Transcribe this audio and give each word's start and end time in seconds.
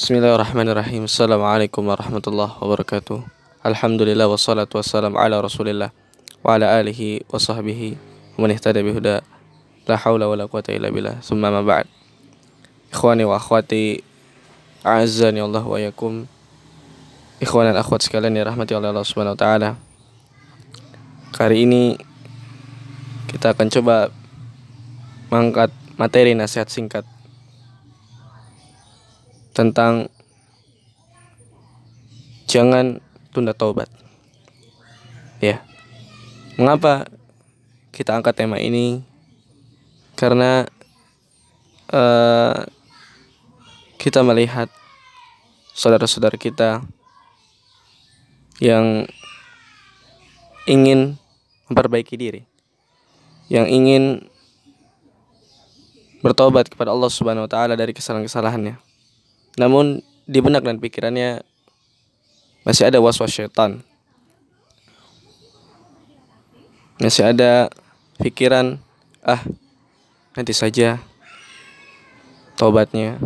Bismillahirrahmanirrahim. 0.00 1.04
Assalamualaikum 1.04 1.84
warahmatullahi 1.84 2.56
wabarakatuh. 2.56 3.20
Alhamdulillah 3.60 4.32
wassalatu 4.32 4.80
wassalamu 4.80 5.20
ala 5.20 5.44
rasulillah 5.44 5.92
Wa 6.40 6.56
ala 6.56 6.72
alihi 6.80 7.28
wa 7.28 7.36
sahbihi 7.36 8.00
Wa 8.32 8.48
man 8.48 8.56
ihtada 8.56 8.80
bihuda. 8.80 9.20
La 9.84 10.00
hawla 10.00 10.24
wa 10.24 10.40
la 10.40 10.48
quwata 10.48 10.72
illa 10.72 10.88
billah. 10.88 11.20
Summa 11.20 11.52
ma 11.52 11.60
ba'd. 11.60 11.84
Ikhwani 12.88 13.28
wa 13.28 13.36
akhwati 13.36 14.00
A'azzani 14.88 15.44
Allah 15.44 15.68
wa 15.68 15.76
yakum 15.76 16.24
Ikhwan 17.36 17.68
dan 17.68 17.76
akhwat 17.76 18.00
sekalian 18.00 18.32
ya 18.32 18.48
rahmati 18.48 18.72
Allah 18.72 19.04
subhanahu 19.04 19.36
wa 19.36 19.40
ta'ala. 19.44 19.76
Kali 21.36 21.68
ini 21.68 22.00
Kita 23.28 23.52
akan 23.52 23.68
coba 23.68 24.08
Mengangkat 25.28 25.68
materi 26.00 26.32
nasihat 26.32 26.72
singkat 26.72 27.04
tentang 29.60 30.08
jangan 32.48 32.96
tunda 33.28 33.52
taubat. 33.52 33.92
Ya. 35.44 35.60
Mengapa 36.56 37.04
kita 37.92 38.16
angkat 38.16 38.40
tema 38.40 38.56
ini? 38.56 39.04
Karena 40.16 40.64
uh, 41.92 42.64
kita 44.00 44.24
melihat 44.24 44.72
saudara-saudara 45.76 46.40
kita 46.40 46.80
yang 48.64 49.04
ingin 50.64 51.20
memperbaiki 51.68 52.16
diri, 52.16 52.48
yang 53.52 53.68
ingin 53.68 54.24
bertobat 56.24 56.68
kepada 56.72 56.92
Allah 56.92 57.12
Subhanahu 57.12 57.44
wa 57.44 57.50
taala 57.52 57.76
dari 57.76 57.96
kesalahan-kesalahannya 57.96 58.89
namun 59.58 60.04
di 60.30 60.38
benak 60.38 60.62
dan 60.62 60.78
pikirannya 60.78 61.42
masih 62.62 62.86
ada 62.86 63.02
was-was 63.02 63.32
syaitan. 63.32 63.82
Masih 67.00 67.32
ada 67.32 67.72
pikiran, 68.20 68.76
ah 69.24 69.40
nanti 70.36 70.52
saja 70.52 71.00
tobatnya. 72.54 73.16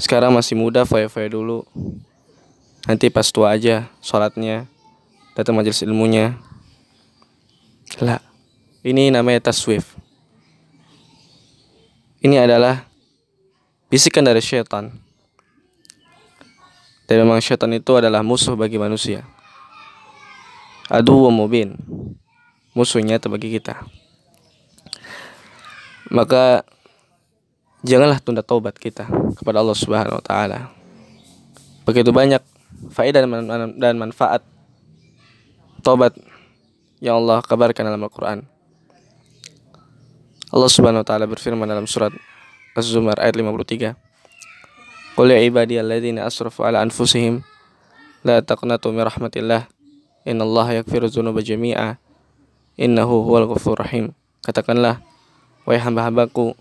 Sekarang 0.00 0.32
masih 0.32 0.56
muda, 0.56 0.88
foya-foya 0.88 1.28
dulu. 1.28 1.64
Nanti 2.88 3.12
pas 3.12 3.28
tua 3.28 3.52
aja 3.52 3.92
sholatnya, 4.00 4.64
datang 5.36 5.54
majelis 5.54 5.84
ilmunya. 5.84 6.40
Lah, 8.00 8.24
ini 8.80 9.12
namanya 9.12 9.52
taswif. 9.52 9.96
Ini 12.20 12.44
adalah 12.44 12.89
bisikan 13.90 14.22
dari 14.22 14.38
syaitan. 14.38 14.94
Dan 17.10 17.26
memang 17.26 17.42
syaitan 17.42 17.68
itu 17.74 17.98
adalah 17.98 18.22
musuh 18.22 18.54
bagi 18.54 18.78
manusia. 18.78 19.26
Adu 20.86 21.26
wa 21.26 21.34
mubin. 21.34 21.74
Musuhnya 22.70 23.18
bagi 23.18 23.50
kita. 23.50 23.82
Maka 26.10 26.62
janganlah 27.82 28.22
tunda 28.22 28.46
taubat 28.46 28.78
kita 28.78 29.10
kepada 29.34 29.58
Allah 29.58 29.74
Subhanahu 29.74 30.18
wa 30.18 30.24
taala. 30.24 30.70
Begitu 31.82 32.14
banyak 32.14 32.42
faedah 32.94 33.26
dan 33.74 33.94
manfaat 33.98 34.46
taubat 35.82 36.14
yang 37.02 37.18
Allah 37.24 37.42
kabarkan 37.42 37.90
dalam 37.90 38.02
Al-Qur'an. 38.06 38.46
Allah 40.50 40.70
Subhanahu 40.70 41.02
wa 41.02 41.06
taala 41.06 41.26
berfirman 41.30 41.66
dalam 41.66 41.86
surat 41.86 42.14
Az-Zumar 42.78 43.18
ayat 43.18 43.34
53. 43.34 43.98
Qul 45.18 45.26
ya 45.26 45.42
ibadiyalladzina 45.42 46.22
asrafu 46.22 46.62
ala 46.62 46.86
anfusihim 46.86 47.42
la 48.22 48.38
taqnatu 48.46 48.94
min 48.94 49.02
rahmatillah. 49.02 49.66
Innallaha 50.22 50.78
yaghfiru 50.78 51.10
dzunuba 51.10 51.42
jami'a. 51.42 51.98
Innahu 52.78 53.26
huwal 53.26 53.50
ghafurur 53.50 53.82
rahim. 53.82 54.14
Katakanlah 54.46 55.02
wahai 55.66 55.82
hamba-hambaku 55.82 56.54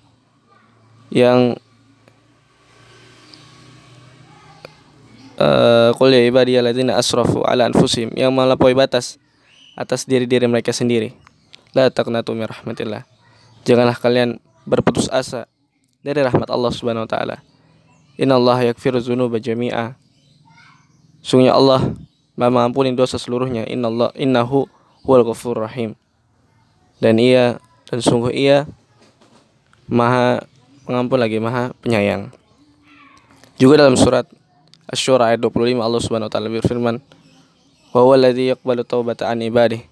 yang 1.14 1.56
uh, 5.38 5.94
Qul 5.94 6.10
ya 6.10 6.26
ibadiyalladzina 6.26 6.98
asrafu 6.98 7.46
ala 7.46 7.70
anfusihim 7.70 8.18
yang 8.18 8.34
melampaui 8.34 8.74
batas 8.74 9.22
atas 9.78 10.10
diri-diri 10.10 10.50
mereka 10.50 10.74
sendiri. 10.74 11.14
La 11.78 11.94
taqnatu 11.94 12.34
min 12.34 12.50
rahmatillah. 12.50 13.06
Janganlah 13.62 13.96
kalian 14.02 14.42
berputus 14.66 15.06
asa 15.14 15.46
dari 16.00 16.24
rahmat 16.24 16.48
Allah 16.48 16.72
Subhanahu 16.72 17.06
wa 17.06 17.12
taala. 17.12 17.38
Innallaha 18.20 18.68
yaghfiru 18.72 19.00
dzunuba 19.00 19.40
jami'a. 19.40 19.96
Sungguhnya 21.24 21.56
Allah 21.56 21.96
Maha 22.40 22.52
mengampuni 22.52 22.96
dosa 22.96 23.20
seluruhnya. 23.20 23.68
Innallah 23.68 24.16
innahu 24.16 24.68
huwal 25.04 25.28
ghafurur 25.28 25.68
rahim. 25.68 25.96
Dan 27.04 27.20
ia 27.20 27.60
dan 27.88 28.00
sungguh 28.00 28.32
ia 28.32 28.64
Maha 29.92 30.48
pengampun 30.88 31.20
lagi 31.20 31.40
Maha 31.44 31.76
penyayang. 31.84 32.32
Juga 33.60 33.84
dalam 33.84 34.00
surat 34.00 34.24
Asy-Syura 34.90 35.36
ayat 35.36 35.44
25 35.44 35.84
Allah 35.84 36.02
Subhanahu 36.02 36.30
wa 36.30 36.34
taala 36.34 36.50
berfirman, 36.50 36.96
"Wa 37.92 38.00
huwa 38.02 38.16
alladzi 38.18 38.56
yaqbalu 38.56 38.82
taubata 38.88 39.28
an 39.30 39.44
ibadihi 39.44 39.86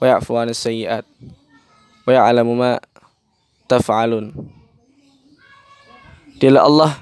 wa 0.00 0.16
ya'fu 0.16 0.34
'anis 0.34 0.58
sayyi'at 0.58 1.06
wa 2.08 2.10
ya'lamu 2.10 2.52
ma 2.56 2.80
taf'alun." 3.70 4.32
Dialah 6.42 6.66
Allah 6.66 6.92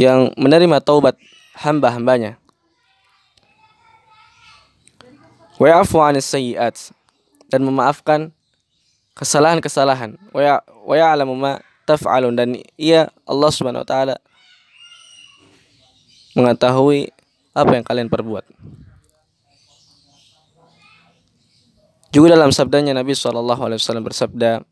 yang 0.00 0.32
menerima 0.40 0.80
taubat 0.80 1.20
hamba-hambanya. 1.60 2.40
Wa 5.60 5.84
dan 7.52 7.60
memaafkan 7.68 8.32
kesalahan-kesalahan. 9.12 10.16
Wa 10.32 10.96
ya'lamu 10.96 11.36
ma 11.36 11.60
taf'alun 11.84 12.32
dan 12.32 12.56
ia 12.80 13.12
Allah 13.28 13.50
Subhanahu 13.52 13.84
wa 13.84 13.90
taala 13.92 14.16
mengetahui 16.32 17.12
apa 17.52 17.72
yang 17.76 17.84
kalian 17.84 18.08
perbuat. 18.08 18.48
Juga 22.08 22.32
dalam 22.32 22.56
sabdanya 22.56 22.96
Nabi 22.96 23.12
SAW 23.12 23.68
bersabda, 24.00 24.64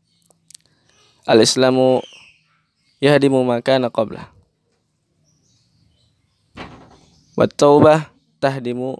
Al-Islamu 1.29 2.01
yahdimu 2.97 3.41
makana 3.45 3.89
qablah 3.93 4.29
wa 7.37 7.45
taubah 7.45 8.09
tahdimu 8.41 8.97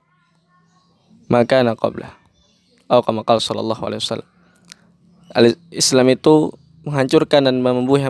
makana 1.25 1.73
qablah 1.73 2.13
atau 2.87 3.03
kama 3.03 3.25
qala 3.25 3.41
sallallahu 3.41 3.83
alaihi 3.83 4.01
wasallam 4.01 4.29
Islam 5.75 6.07
itu 6.07 6.55
menghancurkan 6.87 7.43
dan 7.43 7.59
membumi, 7.59 8.07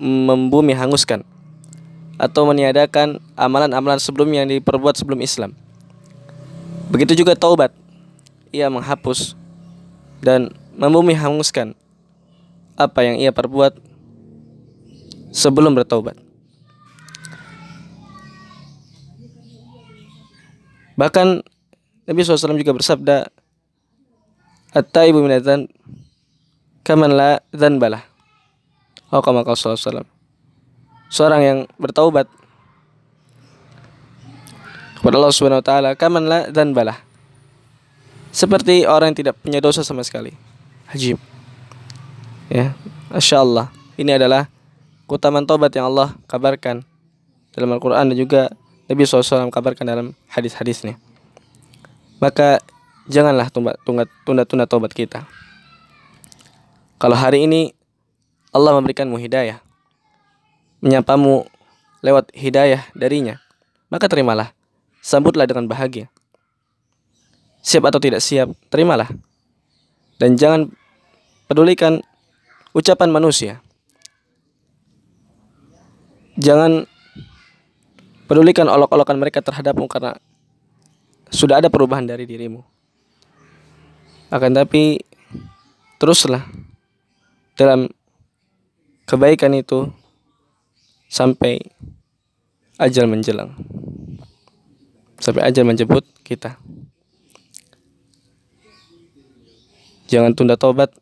membumi 0.00 0.72
hanguskan 0.72 1.20
atau 2.16 2.48
meniadakan 2.48 3.20
amalan-amalan 3.36 4.00
sebelumnya 4.00 4.40
yang 4.40 4.56
diperbuat 4.56 4.96
sebelum 4.96 5.20
Islam. 5.20 5.52
Begitu 6.88 7.12
juga 7.12 7.36
taubat. 7.36 7.76
Ia 8.56 8.72
menghapus 8.72 9.36
dan 10.24 10.48
membumi 10.72 11.12
hanguskan 11.12 11.76
apa 12.80 13.04
yang 13.04 13.20
ia 13.20 13.36
perbuat 13.36 13.76
sebelum 15.36 15.76
bertobat. 15.76 16.16
Bahkan 20.96 21.44
Nabi 22.08 22.18
SAW 22.24 22.56
juga 22.56 22.72
bersabda, 22.72 23.28
At-taibu 24.72 25.20
minadzan 25.20 25.68
kaman 26.84 27.12
la 27.12 27.40
dzanbalah. 27.52 28.04
Oh 29.12 29.22
SAW. 29.22 30.04
Seorang 31.08 31.40
yang 31.40 31.58
bertaubat 31.80 32.26
kepada 35.00 35.16
Allah 35.16 35.32
Subhanahu 35.32 35.62
wa 35.62 35.66
taala 35.66 35.90
kaman 35.96 36.24
la 36.28 36.40
dzanbalah. 36.52 36.98
Seperti 38.36 38.84
orang 38.84 39.16
yang 39.16 39.18
tidak 39.24 39.34
punya 39.40 39.64
dosa 39.64 39.80
sama 39.80 40.04
sekali. 40.04 40.36
Hajib. 40.92 41.16
Ya, 42.52 42.76
Masya 43.08 43.40
Allah. 43.40 43.72
Ini 43.96 44.20
adalah 44.20 44.44
keutamaan 45.06 45.46
taubat 45.46 45.70
yang 45.74 45.90
Allah 45.90 46.14
kabarkan 46.26 46.82
dalam 47.54 47.70
Al-Quran 47.72 48.12
dan 48.12 48.16
juga 48.18 48.50
Nabi 48.86 49.02
SAW 49.02 49.50
kabarkan 49.50 49.86
dalam 49.86 50.06
hadis-hadisnya. 50.30 50.98
Maka 52.22 52.62
janganlah 53.10 53.50
tunda-tunda 54.22 54.66
taubat 54.66 54.92
kita. 54.94 55.26
Kalau 56.98 57.18
hari 57.18 57.46
ini 57.46 57.74
Allah 58.54 58.72
memberikanmu 58.78 59.18
hidayah, 59.20 59.60
menyapamu 60.80 61.44
lewat 62.00 62.32
hidayah 62.32 62.88
darinya, 62.96 63.42
maka 63.92 64.08
terimalah, 64.08 64.54
sambutlah 65.04 65.44
dengan 65.44 65.68
bahagia. 65.68 66.08
Siap 67.66 67.82
atau 67.82 67.98
tidak 67.98 68.22
siap, 68.22 68.54
terimalah. 68.70 69.10
Dan 70.16 70.38
jangan 70.40 70.72
pedulikan 71.50 72.00
ucapan 72.72 73.12
manusia 73.12 73.60
jangan 76.36 76.84
pedulikan 78.28 78.68
olok-olokan 78.68 79.16
mereka 79.16 79.40
terhadapmu 79.40 79.88
karena 79.88 80.16
sudah 81.32 81.58
ada 81.58 81.72
perubahan 81.72 82.06
dari 82.06 82.28
dirimu. 82.28 82.62
Akan 84.30 84.52
tapi 84.52 85.00
teruslah 85.96 86.44
dalam 87.56 87.88
kebaikan 89.08 89.54
itu 89.56 89.88
sampai 91.08 91.62
ajal 92.76 93.08
menjelang. 93.08 93.54
Sampai 95.16 95.46
ajal 95.48 95.64
menjemput 95.64 96.04
kita. 96.26 96.60
Jangan 100.06 100.38
tunda 100.38 100.54
tobat 100.54 100.94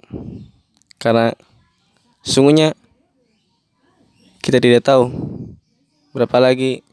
karena 0.96 1.36
sungguhnya 2.24 2.72
kita 4.44 4.60
tidak 4.60 4.84
tahu 4.84 5.08
berapa 6.12 6.36
lagi 6.36 6.84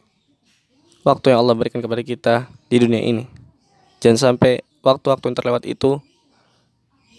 waktu 1.04 1.36
yang 1.36 1.44
Allah 1.44 1.60
berikan 1.60 1.84
kepada 1.84 2.00
kita 2.00 2.34
di 2.72 2.80
dunia 2.80 3.04
ini 3.04 3.28
jangan 4.00 4.32
sampai 4.32 4.64
waktu-waktu 4.80 5.28
yang 5.28 5.38
terlewat 5.38 5.64
itu 5.68 6.00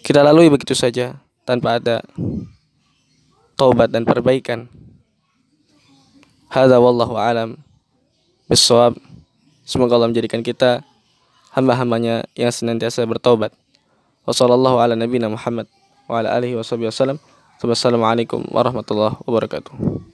kita 0.03 0.19
lalui 0.25 0.51
begitu 0.51 0.75
saja 0.75 1.15
tanpa 1.47 1.79
ada 1.79 2.03
taubat 3.55 3.87
dan 3.87 4.03
perbaikan. 4.03 4.67
Hadza 6.51 6.77
wallahu 6.77 7.15
alam 7.15 7.55
bisawab. 8.51 8.99
Semoga 9.63 9.95
Allah 9.95 10.11
menjadikan 10.11 10.43
kita 10.43 10.83
hamba-hambanya 11.55 12.27
yang 12.35 12.51
senantiasa 12.51 13.07
bertobat. 13.07 13.55
Wassallallahu 14.27 14.83
ala 14.83 14.99
nabiyina 14.99 15.31
Muhammad 15.31 15.71
wa 16.11 16.19
ala 16.19 16.35
alihi 16.35 16.59
wasallam. 16.59 17.15
Wassalamualaikum 17.63 18.43
warahmatullahi 18.51 19.23
wabarakatuh. 19.23 20.12